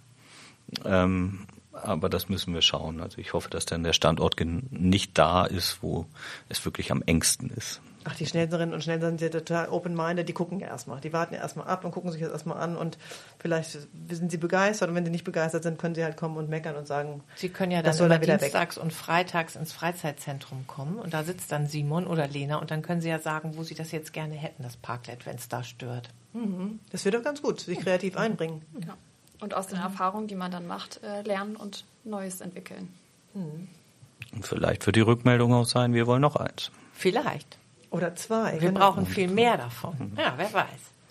[0.85, 3.01] Ähm, aber das müssen wir schauen.
[3.01, 4.37] Also ich hoffe, dass dann der Standort
[4.71, 6.07] nicht da ist, wo
[6.49, 7.81] es wirklich am engsten ist.
[8.09, 11.01] Ach, die Schnellserinnen und Schnellser sind ja total open-minded, die gucken ja erstmal.
[11.01, 12.99] Die warten ja erstmal ab und gucken sich das erstmal an und
[13.41, 13.77] vielleicht
[14.11, 16.77] sind sie begeistert und wenn sie nicht begeistert sind, können sie halt kommen und meckern
[16.77, 18.41] und sagen, Sie können ja Das dann soll immer dann wieder weg.
[18.43, 22.83] dienstags und freitags ins Freizeitzentrum kommen und da sitzt dann Simon oder Lena und dann
[22.83, 25.65] können sie ja sagen, wo sie das jetzt gerne hätten, das Parklet, wenn es da
[25.65, 26.11] stört.
[26.93, 28.63] das wird doch ganz gut, sich kreativ einbringen.
[28.87, 28.97] Ja.
[29.41, 32.89] Und aus den Erfahrungen, die man dann macht, äh, lernen und Neues entwickeln.
[33.35, 33.69] Und
[34.43, 36.71] vielleicht wird die Rückmeldung auch sein, wir wollen noch eins.
[36.93, 37.59] Vielleicht.
[37.91, 38.53] Oder zwei.
[38.61, 38.81] Wir genau.
[38.81, 40.13] brauchen viel mehr davon.
[40.17, 40.67] Ja, wer weiß.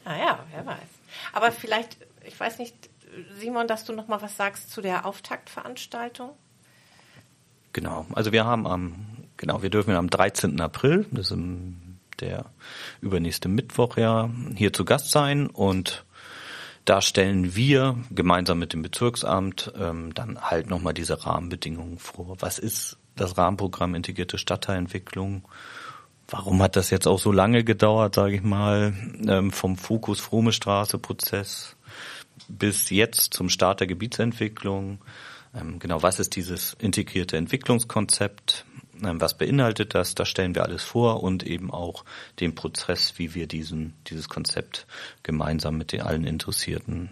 [0.06, 0.78] Ah ja, wer weiß.
[1.34, 2.76] Aber vielleicht, ich weiß nicht,
[3.40, 6.32] Simon, dass du noch mal was sagst zu der Auftaktveranstaltung?
[7.74, 8.06] Genau.
[8.14, 9.06] Also wir haben am,
[9.38, 10.60] genau, wir dürfen am 13.
[10.62, 12.46] April, das ist im- der
[13.02, 16.06] übernächste Mittwoch ja, hier zu Gast sein und
[16.86, 22.38] da stellen wir gemeinsam mit dem Bezirksamt ähm, dann halt nochmal diese Rahmenbedingungen vor.
[22.40, 25.46] Was ist das Rahmenprogramm integrierte Stadtteilentwicklung?
[26.28, 28.94] Warum hat das jetzt auch so lange gedauert, sage ich mal,
[29.28, 31.76] ähm, vom Fokus Frome Straße Prozess
[32.48, 35.00] bis jetzt zum Start der Gebietsentwicklung?
[35.54, 38.66] Ähm, genau, was ist dieses integrierte Entwicklungskonzept?
[39.04, 40.16] Ähm, was beinhaltet das?
[40.16, 42.04] Da stellen wir alles vor und eben auch
[42.40, 44.88] den Prozess, wie wir diesen, dieses Konzept
[45.22, 47.12] gemeinsam mit den allen Interessierten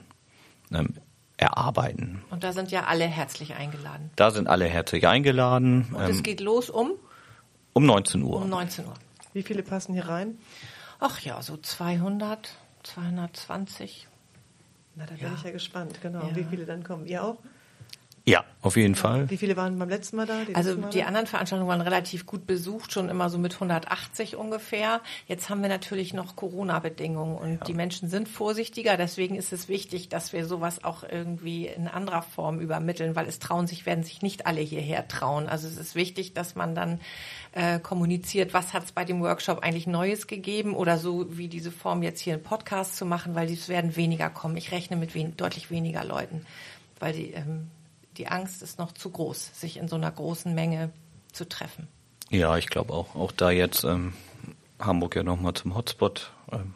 [0.72, 0.96] ähm,
[1.38, 2.24] erarbeiten.
[2.30, 4.12] Und da sind ja alle herzlich eingeladen.
[4.16, 5.88] Da sind alle herzlich eingeladen.
[5.94, 6.92] Und es Ähm, geht los um,
[7.74, 8.42] um 19 Uhr.
[8.42, 8.94] um 19 Uhr.
[9.34, 10.38] Wie viele passen hier rein?
[11.00, 14.08] Ach ja, so 200, 220.
[14.96, 15.34] Na, da bin Ja.
[15.36, 16.22] ich ja gespannt, genau.
[16.28, 16.36] Ja.
[16.36, 17.06] Wie viele dann kommen?
[17.08, 17.38] Ihr auch?
[18.26, 19.30] Ja, auf jeden Fall.
[19.30, 20.46] Wie viele waren beim letzten Mal da?
[20.48, 21.08] Die Also die da?
[21.08, 25.02] anderen Veranstaltungen waren relativ gut besucht, schon immer so mit 180 ungefähr.
[25.28, 28.96] Jetzt haben wir natürlich noch Corona-Bedingungen und die Menschen sind vorsichtiger.
[28.96, 33.40] Deswegen ist es wichtig, dass wir sowas auch irgendwie in anderer Form übermitteln, weil es
[33.40, 35.50] trauen sich, werden sich nicht alle hierher trauen.
[35.50, 37.02] Also es ist wichtig, dass man dann
[37.52, 41.72] äh, kommuniziert, was hat es bei dem Workshop eigentlich Neues gegeben oder so wie diese
[41.72, 44.56] Form jetzt hier einen Podcast zu machen, weil es werden weniger kommen.
[44.56, 46.46] Ich rechne mit wen deutlich weniger Leuten,
[47.02, 47.68] weil die ähm,
[48.18, 50.92] die Angst ist noch zu groß, sich in so einer großen Menge
[51.32, 51.88] zu treffen.
[52.30, 53.16] Ja, ich glaube auch.
[53.16, 54.14] Auch da jetzt ähm,
[54.80, 56.74] Hamburg ja nochmal zum Hotspot ähm,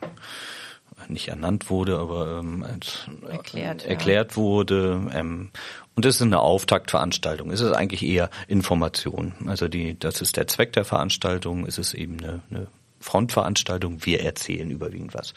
[1.10, 3.91] nicht ernannt wurde, aber ähm, als, Erklärt, äh, ja.
[3.91, 5.10] erklärt wurde.
[5.13, 5.52] Ähm,
[5.95, 7.52] und es ist eine Auftaktveranstaltung.
[7.52, 9.34] Es ist eigentlich eher Information.
[9.47, 11.65] Also die, das ist der Zweck der Veranstaltung.
[11.65, 12.67] Es ist eben eine, eine
[12.99, 14.05] Frontveranstaltung.
[14.05, 15.33] Wir erzählen überwiegend was.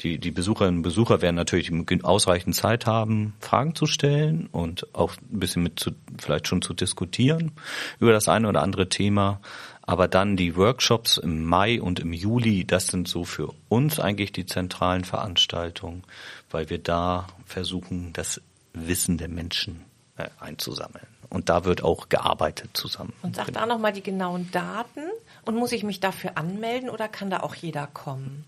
[0.00, 1.70] Die, die Besucherinnen und Besucher werden natürlich
[2.04, 6.74] ausreichend Zeit haben, Fragen zu stellen und auch ein bisschen mit zu, vielleicht schon zu
[6.74, 7.52] diskutieren
[8.00, 9.40] über das eine oder andere Thema.
[9.82, 14.32] Aber dann die Workshops im Mai und im Juli, das sind so für uns eigentlich
[14.32, 16.04] die zentralen Veranstaltungen,
[16.50, 18.40] weil wir da versuchen, das
[18.72, 19.84] Wissen der Menschen
[20.16, 21.06] äh, einzusammeln.
[21.30, 23.14] Und da wird auch gearbeitet zusammen.
[23.22, 25.00] Und sag da nochmal die genauen Daten.
[25.44, 28.44] Und muss ich mich dafür anmelden oder kann da auch jeder kommen?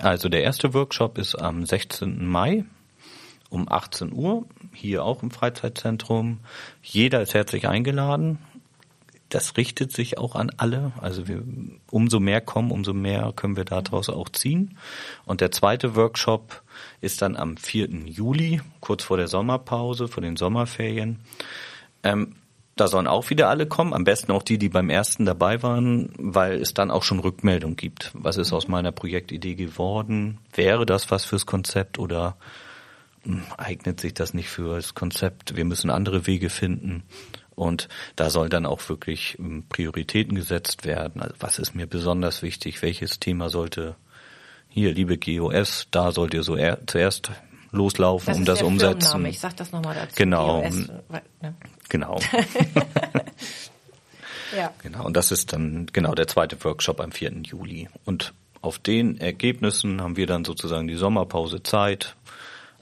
[0.00, 2.26] Also der erste Workshop ist am 16.
[2.26, 2.64] Mai
[3.48, 6.40] um 18 Uhr, hier auch im Freizeitzentrum.
[6.82, 8.38] Jeder ist herzlich eingeladen.
[9.28, 10.92] Das richtet sich auch an alle.
[11.00, 11.42] Also wir,
[11.90, 14.76] umso mehr kommen, umso mehr können wir daraus auch ziehen.
[15.24, 16.62] Und der zweite Workshop
[17.00, 17.88] ist dann am 4.
[18.06, 21.20] Juli, kurz vor der Sommerpause, vor den Sommerferien.
[22.02, 22.36] Ähm,
[22.76, 26.12] da sollen auch wieder alle kommen, am besten auch die, die beim ersten dabei waren,
[26.18, 28.10] weil es dann auch schon Rückmeldung gibt.
[28.12, 30.38] Was ist aus meiner Projektidee geworden?
[30.54, 32.36] Wäre das was fürs Konzept oder
[33.24, 35.56] hm, eignet sich das nicht für das Konzept?
[35.56, 37.02] Wir müssen andere Wege finden.
[37.54, 41.22] Und da soll dann auch wirklich ähm, Prioritäten gesetzt werden.
[41.22, 42.82] Also was ist mir besonders wichtig?
[42.82, 43.96] Welches Thema sollte
[44.68, 47.30] hier, liebe GOS, da sollt ihr so er, zuerst
[47.70, 49.00] loslaufen, um ist das umsetzen.
[49.00, 49.28] Firmenname.
[49.30, 50.14] Ich sag das nochmal dazu.
[50.16, 50.60] Genau.
[50.60, 50.88] GOS,
[51.40, 51.54] ne?
[51.88, 52.20] Genau.
[54.56, 54.72] Ja.
[54.82, 57.32] Genau, und das ist dann genau der zweite Workshop am 4.
[57.42, 57.88] Juli.
[58.04, 62.16] Und auf den Ergebnissen haben wir dann sozusagen die Sommerpause Zeit,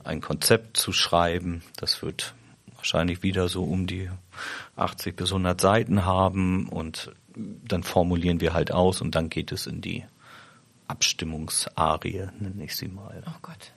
[0.04, 1.62] ein Konzept zu schreiben.
[1.76, 2.34] Das wird
[2.76, 4.10] wahrscheinlich wieder so um die
[4.76, 9.66] 80 bis 100 Seiten haben und dann formulieren wir halt aus und dann geht es
[9.66, 10.04] in die
[10.86, 13.22] Abstimmungsarie, nenne ich sie mal.
[13.26, 13.72] Oh Gott.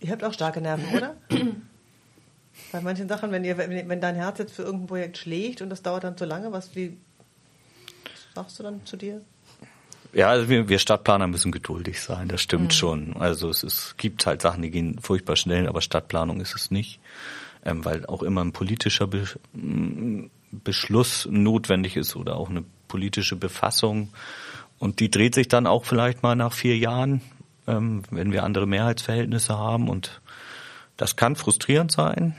[0.00, 1.16] Ihr habt auch starke Nerven, oder?
[2.70, 5.70] Bei manchen Sachen, wenn, ihr, wenn, wenn dein Herz jetzt für irgendein Projekt schlägt und
[5.70, 6.96] das dauert dann zu lange, was, wie,
[8.04, 9.22] was sagst du dann zu dir?
[10.12, 13.16] Ja, also wir, wir Stadtplaner müssen geduldig sein, das stimmt schon.
[13.16, 17.00] Also es ist, gibt halt Sachen, die gehen furchtbar schnell, aber Stadtplanung ist es nicht,
[17.64, 23.36] ähm, weil auch immer ein politischer Be m, Beschluss notwendig ist oder auch eine politische
[23.36, 24.12] Befassung.
[24.78, 27.22] Und die dreht sich dann auch vielleicht mal nach vier Jahren,
[27.66, 29.88] ähm, wenn wir andere Mehrheitsverhältnisse haben.
[29.88, 30.20] Und
[30.98, 32.36] das kann frustrierend sein.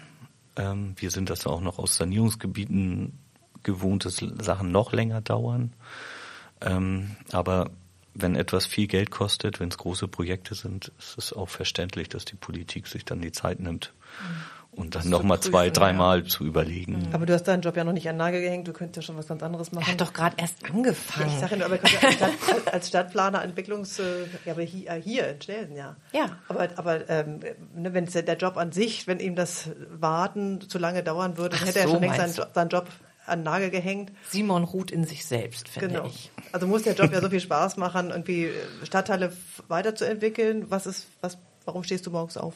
[0.55, 3.19] Ähm, wir sind das auch noch aus Sanierungsgebieten
[3.63, 5.73] gewohnt, dass Sachen noch länger dauern.
[6.61, 7.71] Ähm, aber
[8.13, 12.25] wenn etwas viel Geld kostet, wenn es große Projekte sind, ist es auch verständlich, dass
[12.25, 13.93] die Politik sich dann die Zeit nimmt.
[14.75, 16.25] Und dann nochmal zwei, dreimal ja.
[16.25, 17.07] zu überlegen.
[17.11, 19.17] Aber du hast deinen Job ja noch nicht an Nagel gehängt, du könntest ja schon
[19.17, 19.85] was ganz anderes machen.
[19.85, 21.29] Er hat doch gerade erst angefangen.
[21.29, 24.01] Ja, ich sage ja, aber als, Stadt, als Stadtplaner, Entwicklungs,
[24.45, 25.95] ja, aber hier, hier in Schnelsen, ja.
[26.11, 26.37] Ja.
[26.47, 27.39] Aber, aber ähm,
[27.75, 31.67] ne, wenn der Job an sich, wenn ihm das Warten zu lange dauern würde, dann
[31.67, 32.87] hätte so, er schon längst seinen, seinen Job
[33.25, 34.11] an Nagel gehängt.
[34.29, 36.05] Simon ruht in sich selbst, finde genau.
[36.07, 36.31] ich.
[36.51, 38.49] Also muss der Job ja so viel Spaß machen, irgendwie
[38.83, 39.31] Stadtteile
[39.67, 40.69] weiterzuentwickeln.
[40.69, 42.55] Was ist, was, warum stehst du morgens auf?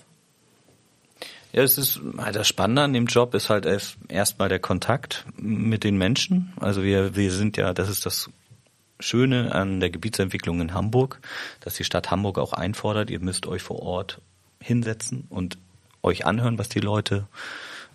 [1.58, 5.26] Ja, es ist halt das Spannende an dem Job ist halt erst erstmal der Kontakt
[5.38, 6.54] mit den Menschen.
[6.60, 8.30] Also wir wir sind ja, das ist das
[9.00, 11.20] Schöne an der Gebietsentwicklung in Hamburg,
[11.62, 14.22] dass die Stadt Hamburg auch einfordert, ihr müsst euch vor Ort
[14.62, 15.58] hinsetzen und
[16.04, 17.26] euch anhören, was die Leute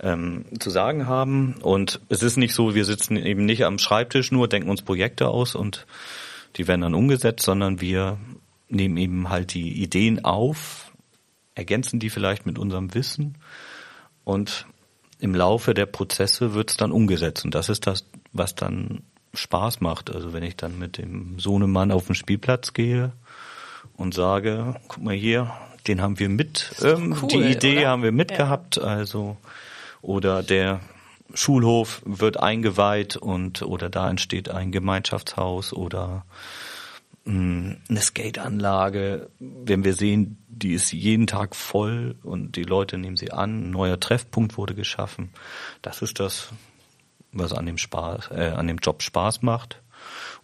[0.01, 1.55] ähm, zu sagen haben.
[1.63, 5.29] Und es ist nicht so, wir sitzen eben nicht am Schreibtisch nur, denken uns Projekte
[5.29, 5.87] aus und
[6.57, 8.19] die werden dann umgesetzt, sondern wir
[8.69, 10.92] nehmen eben halt die Ideen auf,
[11.55, 13.39] ergänzen die vielleicht mit unserem Wissen
[14.25, 14.67] und
[15.19, 17.45] im Laufe der Prozesse wird es dann umgesetzt.
[17.45, 19.03] Und das ist das, was dann
[19.35, 20.15] Spaß macht.
[20.15, 23.13] Also wenn ich dann mit dem Sohnemann auf den Spielplatz gehe
[23.97, 25.53] und sage, guck mal hier,
[25.87, 27.89] den haben wir mit, ähm, cool, die Idee oder?
[27.89, 28.77] haben wir mitgehabt.
[28.77, 28.83] Ja.
[28.83, 29.37] Also
[30.01, 30.81] oder der
[31.35, 36.25] Schulhof wird eingeweiht und oder da entsteht ein Gemeinschaftshaus oder
[37.25, 39.31] eine Skateanlage.
[39.39, 43.71] Wenn wir sehen, die ist jeden Tag voll und die Leute nehmen sie an, ein
[43.71, 45.31] neuer Treffpunkt wurde geschaffen.
[45.83, 46.53] Das ist das,
[47.33, 49.81] was an dem Spaß, äh, an dem Job Spaß macht.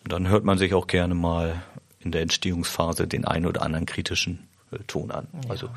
[0.05, 1.63] Und dann hört man sich auch gerne mal
[2.01, 5.27] in der Entstehungsphase den einen oder anderen kritischen äh, Ton an.
[5.45, 5.51] Ja.
[5.51, 5.69] Also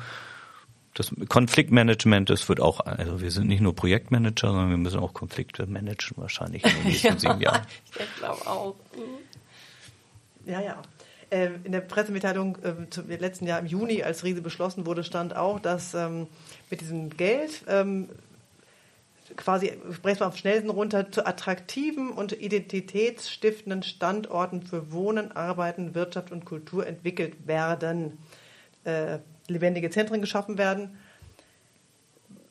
[0.94, 5.14] das Konfliktmanagement, das wird auch, also wir sind nicht nur Projektmanager, sondern wir müssen auch
[5.14, 7.62] Konflikte managen wahrscheinlich in den nächsten ja, sieben Jahren.
[7.98, 8.74] Ich glaube auch.
[10.44, 10.82] Ja, ja.
[11.30, 15.34] Ähm, in der Pressemitteilung ähm, zum letzten Jahr im Juni, als Riese beschlossen wurde, stand
[15.34, 16.26] auch, dass ähm,
[16.70, 17.64] mit diesem Geld
[19.36, 26.32] quasi, sprechen wir auf Schnellsten runter, zu attraktiven und identitätsstiftenden Standorten für Wohnen, Arbeiten, Wirtschaft
[26.32, 28.18] und Kultur entwickelt werden.
[28.84, 30.98] Äh, lebendige Zentren geschaffen werden.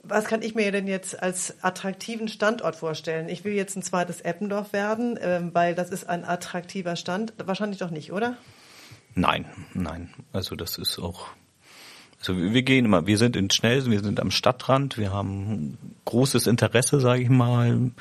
[0.03, 3.29] Was kann ich mir denn jetzt als attraktiven Standort vorstellen?
[3.29, 7.33] Ich will jetzt ein zweites Eppendorf werden, ähm, weil das ist ein attraktiver Stand.
[7.37, 8.35] Wahrscheinlich doch nicht, oder?
[9.13, 10.09] Nein, nein.
[10.33, 11.27] Also das ist auch.
[12.19, 16.45] Also wir gehen immer, wir sind in Schnelsen, wir sind am Stadtrand, wir haben großes
[16.45, 17.91] Interesse, sage ich mal,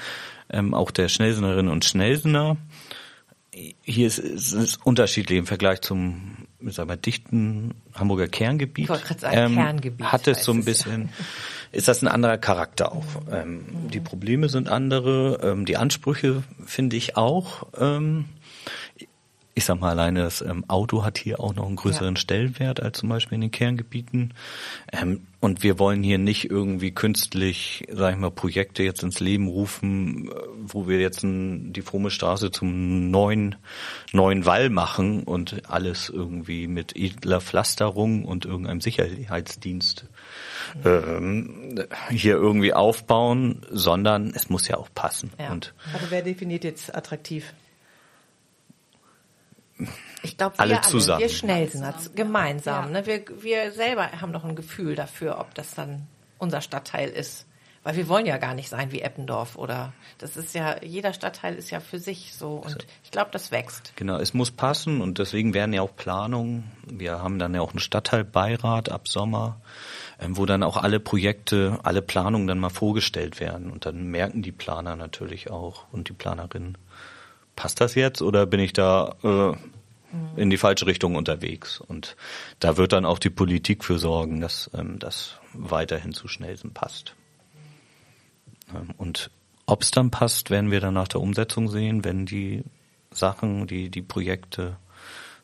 [0.51, 2.59] ähm, auch der Schnelsenerinnen und Schnelsener.
[3.83, 6.37] Hier ist es unterschiedlich im Vergleich zum
[6.69, 11.25] sagen wir, dichten Hamburger Kerngebiet, sagen, ähm, Kerngebiet hat es so ein bisschen, ja.
[11.73, 13.05] ist das ein anderer Charakter auch.
[13.31, 13.65] Ähm.
[13.93, 17.67] Die Probleme sind andere, ähm, die Ansprüche finde ich auch.
[17.79, 18.27] Ähm,
[19.55, 22.21] ich sag mal alleine, das ähm, Auto hat hier auch noch einen größeren ja.
[22.21, 24.33] Stellenwert als zum Beispiel in den Kerngebieten.
[24.93, 29.49] Ähm, und wir wollen hier nicht irgendwie künstlich, sag ich mal, Projekte jetzt ins Leben
[29.49, 30.35] rufen, äh,
[30.67, 33.57] wo wir jetzt ein, die Fromme Straße zum neuen,
[34.13, 40.07] neuen Wall machen und alles irgendwie mit edler Pflasterung und irgendeinem Sicherheitsdienst
[40.85, 45.33] ähm, hier irgendwie aufbauen, sondern es muss ja auch passen.
[45.39, 45.51] Ja.
[45.51, 47.53] Und Aber wer definiert jetzt attraktiv?
[50.23, 51.21] Ich glaube, wir alle, zusammen.
[51.21, 52.93] wir Schnellsen, gemeinsam.
[52.93, 53.01] Ja.
[53.01, 53.07] Ne?
[53.07, 56.07] Wir, wir selber haben noch ein Gefühl dafür, ob das dann
[56.39, 57.47] unser Stadtteil ist.
[57.83, 61.55] Weil wir wollen ja gar nicht sein wie Eppendorf oder das ist ja, jeder Stadtteil
[61.55, 63.95] ist ja für sich so und ich glaube, das wächst.
[63.97, 67.71] Genau, es muss passen und deswegen werden ja auch Planungen, wir haben dann ja auch
[67.71, 69.63] einen Stadtteilbeirat ab Sommer,
[70.21, 74.43] ähm, wo dann auch alle Projekte, alle Planungen dann mal vorgestellt werden und dann merken
[74.43, 76.77] die Planer natürlich auch und die Planerinnen,
[77.57, 79.57] passt das jetzt oder bin ich da äh,
[80.37, 81.81] in die falsche Richtung unterwegs.
[81.81, 82.17] Und
[82.59, 87.15] da wird dann auch die Politik für sorgen, dass ähm, das weiterhin zu Schnellsen passt.
[88.75, 89.31] Ähm, und
[89.67, 92.65] ob es dann passt, werden wir dann nach der Umsetzung sehen, wenn die
[93.13, 94.77] Sachen, die, die Projekte,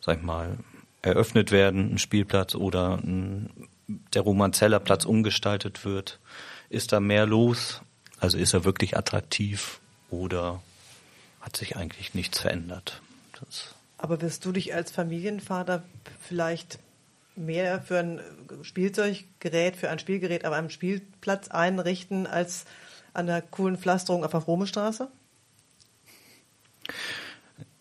[0.01, 0.59] sag ich mal,
[1.03, 6.19] eröffnet werden, ein Spielplatz oder ein, der Romanzeller Platz umgestaltet wird.
[6.69, 7.83] Ist da mehr los?
[8.19, 10.61] Also ist er wirklich attraktiv oder
[11.41, 13.01] hat sich eigentlich nichts verändert?
[13.39, 15.83] Das aber wirst du dich als Familienvater
[16.21, 16.79] vielleicht
[17.35, 18.21] mehr für ein
[18.63, 22.65] Spielzeuggerät, für ein Spielgerät auf einem Spielplatz einrichten, als
[23.13, 25.09] an der coolen Pflasterung auf der Frohme Straße?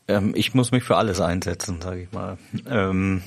[0.07, 2.37] Ähm, ich muss mich für alles einsetzen, sage ich mal.
[2.69, 3.23] Ähm,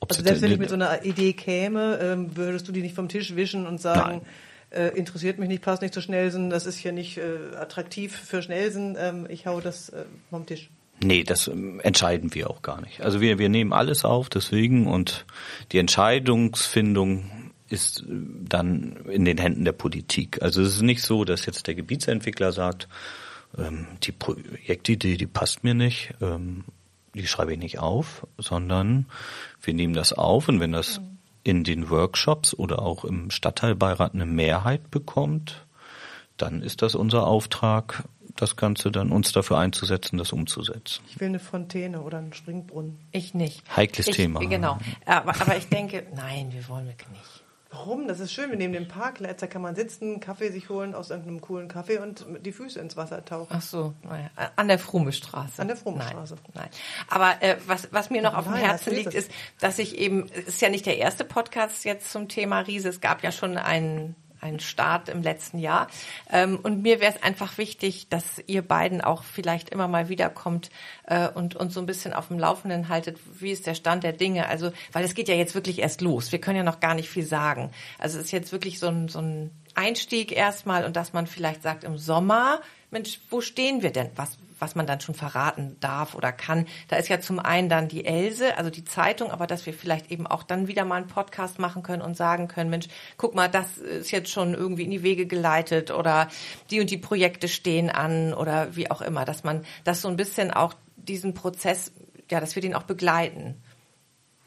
[0.00, 3.08] also selbst wenn ich mit so einer Idee käme, ähm, würdest du die nicht vom
[3.08, 4.22] Tisch wischen und sagen,
[4.70, 8.42] äh, interessiert mich nicht, passt nicht zu Schnellsen, das ist hier nicht äh, attraktiv für
[8.42, 10.70] Schnellsen, ähm, ich hau das äh, vom Tisch.
[11.02, 13.00] Nee, das ähm, entscheiden wir auch gar nicht.
[13.00, 15.24] Also wir, wir nehmen alles auf, deswegen und
[15.72, 20.42] die Entscheidungsfindung ist äh, dann in den Händen der Politik.
[20.42, 22.88] Also es ist nicht so, dass jetzt der Gebietsentwickler sagt,
[23.56, 26.64] ähm, die Projektidee, die passt mir nicht, ähm,
[27.14, 29.06] die schreibe ich nicht auf, sondern
[29.62, 31.00] wir nehmen das auf und wenn das
[31.42, 35.66] in den Workshops oder auch im Stadtteilbeirat eine Mehrheit bekommt,
[36.36, 38.04] dann ist das unser Auftrag,
[38.40, 41.02] das Ganze dann uns dafür einzusetzen, das umzusetzen.
[41.08, 42.98] Ich will eine Fontäne oder einen Springbrunnen.
[43.12, 43.62] Ich nicht.
[43.76, 44.40] Heikles ich, Thema.
[44.40, 44.78] Genau.
[45.06, 47.44] Aber, aber ich denke, nein, wir wollen nicht.
[47.72, 48.08] Warum?
[48.08, 48.50] Das ist schön.
[48.50, 51.98] Wir nehmen den Parkplatz, da kann man sitzen, Kaffee sich holen aus irgendeinem coolen Kaffee
[51.98, 53.54] und die Füße ins Wasser tauchen.
[53.56, 54.28] Ach so, naja.
[54.56, 55.62] an der Frumestraße.
[55.62, 56.34] An der Frumestraße.
[56.34, 56.68] Nein, nein.
[57.08, 60.48] Aber äh, was, was mir noch auf dem Herzen liegt, ist, dass ich eben, es
[60.48, 62.88] ist ja nicht der erste Podcast jetzt zum Thema Riese.
[62.88, 65.88] Es gab ja schon einen ein Start im letzten Jahr.
[66.30, 70.70] Ähm, und mir wäre es einfach wichtig, dass ihr beiden auch vielleicht immer mal wiederkommt
[71.06, 74.12] äh, und uns so ein bisschen auf dem Laufenden haltet, wie ist der Stand der
[74.12, 74.48] Dinge.
[74.48, 76.32] Also, weil es geht ja jetzt wirklich erst los.
[76.32, 77.70] Wir können ja noch gar nicht viel sagen.
[77.98, 81.62] Also es ist jetzt wirklich so ein, so ein Einstieg erstmal und dass man vielleicht
[81.62, 84.10] sagt im Sommer, Mensch, wo stehen wir denn?
[84.16, 86.66] Was, was man dann schon verraten darf oder kann.
[86.88, 90.10] Da ist ja zum einen dann die Else, also die Zeitung, aber dass wir vielleicht
[90.10, 93.48] eben auch dann wieder mal einen Podcast machen können und sagen können, Mensch, guck mal,
[93.48, 96.28] das ist jetzt schon irgendwie in die Wege geleitet oder
[96.70, 100.16] die und die Projekte stehen an oder wie auch immer, dass man das so ein
[100.16, 101.92] bisschen auch diesen Prozess,
[102.30, 103.62] ja, dass wir den auch begleiten.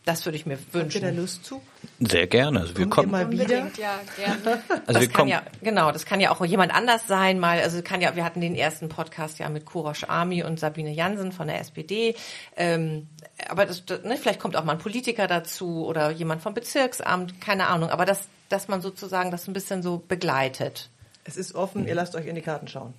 [0.06, 0.82] Das würde ich mir wünschen.
[0.84, 1.62] Habt ihr da Lust zu?
[2.00, 2.60] Sehr gerne.
[2.60, 3.68] Also wir kommen mal wieder.
[3.78, 4.62] ja, gerne.
[4.70, 7.62] Also das wir kann kommen, ja, genau, das kann ja auch jemand anders sein, mal,
[7.62, 11.32] also kann ja, wir hatten den ersten Podcast ja mit Kurosh Army und Sabine Jansen
[11.32, 12.16] von der SPD,
[12.58, 13.08] ähm,
[13.48, 17.40] aber das, das, ne, vielleicht kommt auch mal ein Politiker dazu oder jemand vom Bezirksamt,
[17.40, 20.90] keine Ahnung, aber das, dass man sozusagen das ein bisschen so begleitet.
[21.24, 22.94] Es ist offen, ihr lasst euch in die Karten schauen.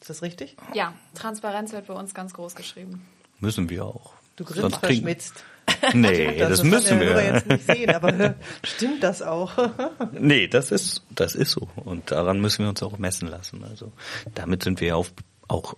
[0.00, 0.56] Ist das richtig?
[0.72, 3.04] Ja, Transparenz wird bei uns ganz groß geschrieben.
[3.40, 4.12] müssen wir auch.
[4.36, 5.42] Du kriegen- verschmitzt.
[5.94, 7.22] Nee, das, kann müssen wir.
[7.24, 9.52] jetzt nicht sehen, aber stimmt das auch?
[10.12, 11.68] Nee, das ist, das ist so.
[11.76, 13.64] Und daran müssen wir uns auch messen lassen.
[13.64, 13.92] Also
[14.34, 15.12] damit sind wir ja auf,
[15.48, 15.74] auch,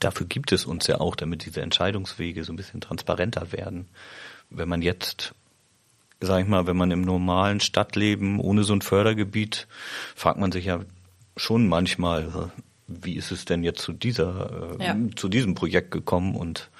[0.00, 3.88] dafür gibt es uns ja auch, damit diese Entscheidungswege so ein bisschen transparenter werden.
[4.50, 5.34] Wenn man jetzt,
[6.20, 9.66] sag ich mal, wenn man im normalen Stadtleben ohne so ein Fördergebiet,
[10.14, 10.80] fragt man sich ja
[11.36, 14.96] schon manchmal, äh, wie ist es denn jetzt zu dieser, äh, Ja.
[15.16, 16.70] zu diesem Projekt gekommen und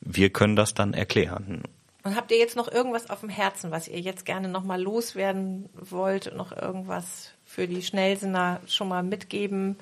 [0.00, 1.62] wir können das dann erklären.
[2.06, 5.68] Und habt ihr jetzt noch irgendwas auf dem Herzen, was ihr jetzt gerne nochmal loswerden
[5.74, 6.32] wollt?
[6.36, 9.76] Noch irgendwas für die Schnellsener schon mal mitgeben,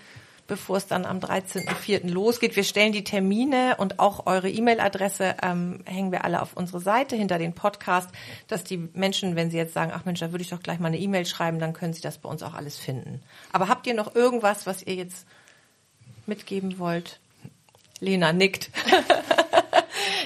[0.47, 2.09] bevor es dann am 13.04.
[2.09, 2.57] losgeht?
[2.57, 7.15] Wir stellen die Termine und auch eure E-Mail-Adresse ähm, hängen wir alle auf unsere Seite
[7.15, 8.09] hinter den Podcast,
[8.49, 10.89] dass die Menschen, wenn sie jetzt sagen, ach Mensch, da würde ich doch gleich mal
[10.89, 13.21] eine E-Mail schreiben, dann können sie das bei uns auch alles finden.
[13.53, 15.27] Aber habt ihr noch irgendwas, was ihr jetzt
[16.25, 17.21] mitgeben wollt?
[18.01, 18.71] Lena nickt.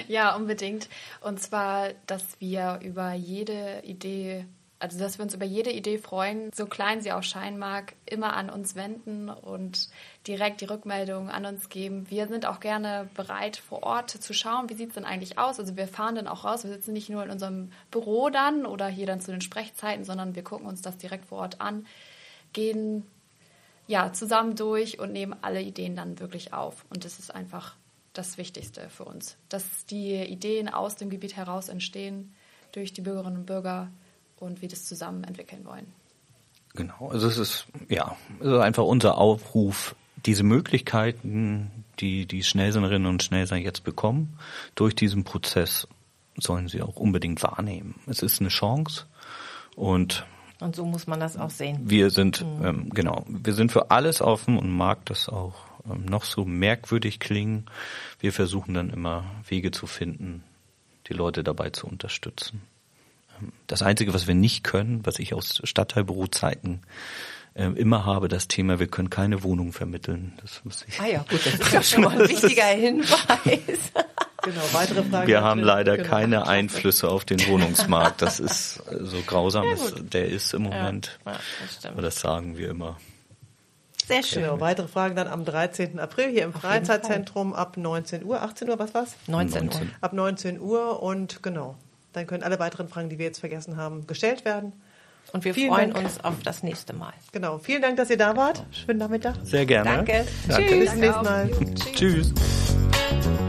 [0.07, 0.89] Ja, unbedingt.
[1.21, 4.45] Und zwar, dass wir über jede Idee,
[4.79, 8.33] also dass wir uns über jede Idee freuen, so klein sie auch scheinen mag, immer
[8.33, 9.89] an uns wenden und
[10.27, 12.09] direkt die Rückmeldung an uns geben.
[12.09, 15.59] Wir sind auch gerne bereit, vor Ort zu schauen, wie sieht es denn eigentlich aus.
[15.59, 16.63] Also wir fahren dann auch raus.
[16.63, 20.35] Wir sitzen nicht nur in unserem Büro dann oder hier dann zu den Sprechzeiten, sondern
[20.35, 21.85] wir gucken uns das direkt vor Ort an,
[22.53, 23.05] gehen
[23.89, 26.85] ja zusammen durch und nehmen alle Ideen dann wirklich auf.
[26.89, 27.75] Und das ist einfach
[28.13, 32.33] das Wichtigste für uns, dass die Ideen aus dem Gebiet heraus entstehen
[32.71, 33.89] durch die Bürgerinnen und Bürger
[34.37, 35.87] und wir das zusammen entwickeln wollen.
[36.73, 39.95] Genau, also es ist ja, es ist einfach unser Aufruf,
[40.25, 44.37] diese Möglichkeiten, die die Schnellsennerinnen und Schnellsenner jetzt bekommen,
[44.75, 45.87] durch diesen Prozess
[46.37, 47.95] sollen sie auch unbedingt wahrnehmen.
[48.07, 49.05] Es ist eine Chance
[49.75, 50.25] und
[50.59, 51.79] Und so muss man das auch sehen.
[51.83, 55.55] wir sind ähm, genau, wir sind für alles offen und mag das auch
[55.89, 57.65] ähm, noch so merkwürdig klingen.
[58.19, 60.43] Wir versuchen dann immer Wege zu finden,
[61.07, 62.61] die Leute dabei zu unterstützen.
[63.41, 66.81] Ähm, Das Einzige, was wir nicht können, was ich aus Stadtteilbürozeiten
[67.55, 70.33] ähm, immer habe, das Thema, wir können keine Wohnung vermitteln.
[70.41, 70.99] Das muss ich.
[70.99, 73.91] Ah ja, gut, das ist ja schon mal ein wichtiger Hinweis.
[74.43, 75.27] Genau, weitere Fragen.
[75.27, 76.09] Wir haben leider Genau.
[76.09, 78.21] keine Einflüsse auf den Wohnungsmarkt.
[78.21, 81.19] Das ist so grausam, es- der ist im Moment.
[81.25, 81.33] Ja,
[81.81, 81.85] das.
[81.91, 82.97] Aber das sagen wir immer.
[84.07, 84.41] Sehr schön.
[84.43, 85.99] Genau, weitere Fragen dann am 13.
[85.99, 88.41] April hier im Freizeitzentrum ab 19 Uhr.
[88.41, 89.15] 18 Uhr, was war's?
[89.27, 89.69] 19 Uhr.
[89.75, 89.91] 19.
[90.01, 91.75] Ab 19 Uhr und genau.
[92.13, 94.73] Dann können alle weiteren Fragen, die wir jetzt vergessen haben, gestellt werden.
[95.31, 96.05] Und wir Vielen freuen Dank.
[96.05, 97.13] uns auf das nächste Mal.
[97.33, 97.59] Genau.
[97.59, 98.63] Vielen Dank, dass ihr da wart.
[98.71, 99.35] Schönen Nachmittag.
[99.43, 99.91] Sehr gerne.
[99.97, 100.25] Danke.
[100.47, 100.65] Danke.
[100.69, 100.79] Tschüss.
[100.79, 101.51] Bis zum nächsten Mal.
[101.93, 102.33] Tschüss.
[102.33, 103.48] Tschüss.